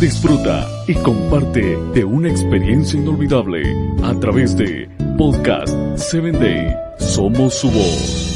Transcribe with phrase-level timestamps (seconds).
[0.00, 3.62] Disfruta y comparte de una experiencia inolvidable
[4.02, 6.76] a través de Podcast 7 Day.
[6.98, 8.34] Somos su voz.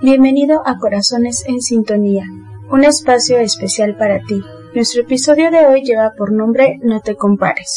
[0.00, 2.24] Bienvenido a Corazones en Sintonía,
[2.70, 4.40] un espacio especial para ti.
[4.74, 7.74] Nuestro episodio de hoy lleva por nombre No te compares.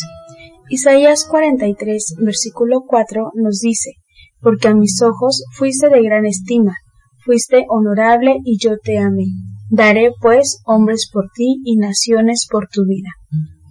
[0.69, 4.00] Isaías 43, versículo 4 nos dice,
[4.41, 6.75] Porque a mis ojos fuiste de gran estima,
[7.23, 9.25] fuiste honorable y yo te amé.
[9.69, 13.09] Daré pues hombres por ti y naciones por tu vida.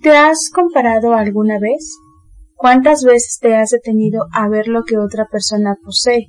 [0.02, 1.94] ¿Te has comparado alguna vez?
[2.56, 6.26] ¿Cuántas veces te has detenido a ver lo que otra persona posee,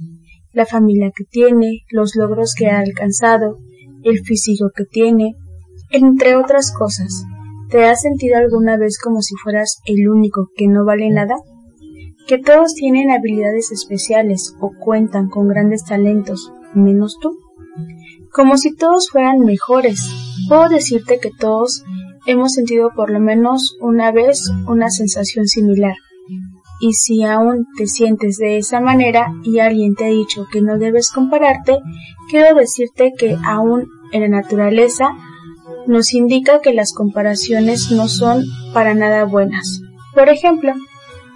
[0.51, 3.59] la familia que tiene, los logros que ha alcanzado,
[4.03, 5.35] el físico que tiene,
[5.89, 7.23] entre otras cosas?
[7.69, 11.35] ¿Te has sentido alguna vez como si fueras el único que no vale nada?
[12.27, 17.37] ¿Que todos tienen habilidades especiales o cuentan con grandes talentos, menos tú?
[18.31, 19.99] Como si todos fueran mejores.
[20.47, 21.83] Puedo decirte que todos
[22.25, 25.95] hemos sentido por lo menos una vez una sensación similar.
[26.79, 30.77] Y si aún te sientes de esa manera y alguien te ha dicho que no
[30.77, 31.77] debes compararte,
[32.29, 35.11] quiero decirte que aún la naturaleza
[35.87, 39.81] nos indica que las comparaciones no son para nada buenas.
[40.13, 40.73] Por ejemplo,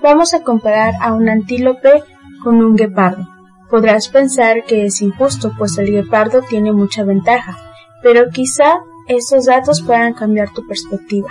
[0.06, 2.04] vamos a comparar a un antílope
[2.44, 3.28] con un guepardo.
[3.72, 7.58] Podrás pensar que es injusto, pues el guepardo tiene mucha ventaja,
[8.04, 11.30] pero quizá estos datos puedan cambiar tu perspectiva.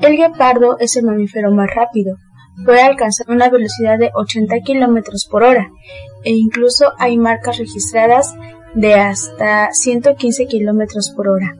[0.00, 2.16] El guepardo es el mamífero más rápido,
[2.64, 5.68] puede alcanzar una velocidad de 80 km por hora,
[6.24, 8.34] e incluso hay marcas registradas
[8.74, 11.54] de hasta 115 km por hora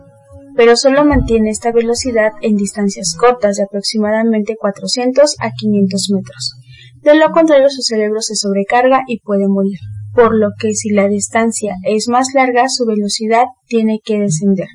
[0.57, 6.53] pero solo mantiene esta velocidad en distancias cortas de aproximadamente 400 a 500 metros.
[7.03, 9.79] De lo contrario, su cerebro se sobrecarga y puede morir,
[10.15, 14.69] por lo que si la distancia es más larga, su velocidad tiene que descender.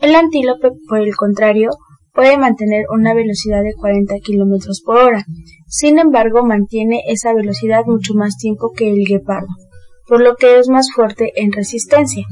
[0.00, 1.70] El antílope, por el contrario,
[2.12, 5.24] puede mantener una velocidad de 40 km por hora.
[5.68, 9.48] Sin embargo, mantiene esa velocidad mucho más tiempo que el guepardo,
[10.08, 12.24] por lo que es más fuerte en resistencia.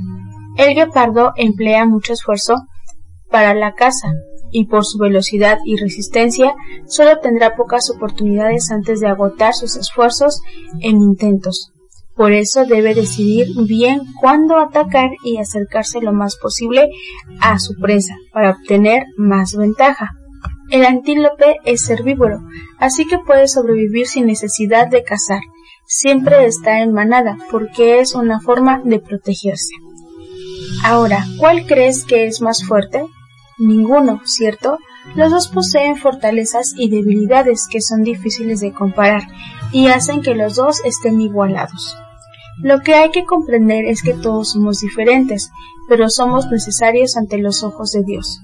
[0.56, 2.54] El guepardo emplea mucho esfuerzo
[3.31, 4.12] para la caza
[4.53, 6.54] y por su velocidad y resistencia
[6.87, 10.41] solo tendrá pocas oportunidades antes de agotar sus esfuerzos
[10.81, 11.72] en intentos.
[12.15, 16.88] Por eso debe decidir bien cuándo atacar y acercarse lo más posible
[17.41, 20.12] a su presa para obtener más ventaja.
[20.71, 22.38] El antílope es herbívoro,
[22.78, 25.41] así que puede sobrevivir sin necesidad de cazar.
[25.86, 29.75] Siempre está en manada porque es una forma de protegerse.
[30.87, 33.06] Ahora, ¿cuál crees que es más fuerte?
[33.56, 34.77] Ninguno, ¿cierto?
[35.15, 39.22] Los dos poseen fortalezas y debilidades que son difíciles de comparar
[39.72, 41.97] y hacen que los dos estén igualados.
[42.62, 45.50] Lo que hay que comprender es que todos somos diferentes,
[45.89, 48.41] pero somos necesarios ante los ojos de Dios.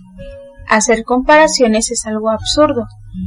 [0.66, 2.86] Hacer comparaciones es algo absurdo.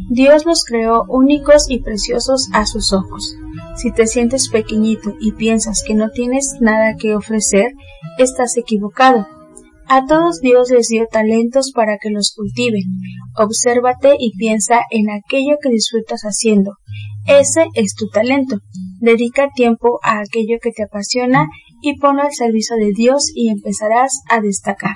[0.09, 3.35] Dios nos creó únicos y preciosos a sus ojos.
[3.75, 7.71] Si te sientes pequeñito y piensas que no tienes nada que ofrecer,
[8.19, 9.25] estás equivocado.
[9.87, 12.83] A todos Dios les dio talentos para que los cultiven.
[13.35, 16.73] Obsérvate y piensa en aquello que disfrutas haciendo.
[17.27, 18.57] Ese es tu talento.
[18.99, 21.47] Dedica tiempo a aquello que te apasiona
[21.81, 24.95] y ponlo al servicio de Dios y empezarás a destacar.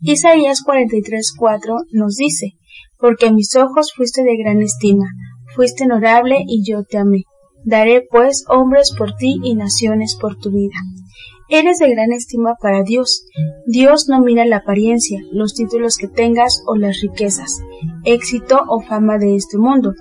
[0.00, 2.52] Isaías 43:4 nos dice,
[2.96, 5.06] Porque a mis ojos fuiste de gran estima,
[5.54, 7.24] fuiste honorable y yo te amé.
[7.64, 10.76] Daré pues hombres por ti y naciones por tu vida.
[11.50, 13.24] Eres de gran estima para Dios.
[13.66, 17.62] Dios no mira la apariencia, los títulos que tengas o las riquezas,
[18.04, 19.94] éxito o fama de este mundo.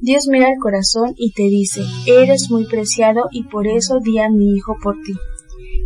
[0.00, 4.30] Dios mira el corazón y te dice, eres muy preciado y por eso di a
[4.30, 5.12] mi hijo por ti.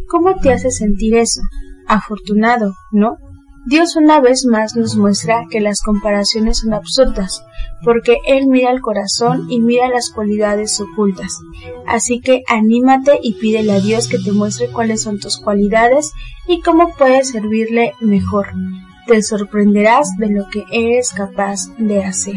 [0.08, 1.40] ¿Cómo te hace sentir eso?
[1.88, 3.16] Afortunado, ¿no?
[3.66, 7.42] Dios una vez más nos muestra que las comparaciones son absurdas,
[7.82, 11.38] porque Él mira el corazón y mira las cualidades ocultas.
[11.86, 16.12] Así que anímate y pídele a Dios que te muestre cuáles son tus cualidades
[16.46, 18.48] y cómo puedes servirle mejor.
[19.06, 22.36] Te sorprenderás de lo que eres capaz de hacer.